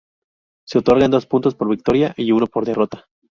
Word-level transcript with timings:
Se 0.65 0.79
otorgan 0.79 1.11
dos 1.11 1.27
puntos 1.27 1.53
por 1.53 1.69
victoria 1.69 2.15
y 2.17 2.31
uno 2.31 2.47
por 2.47 2.65
derrota. 2.65 3.05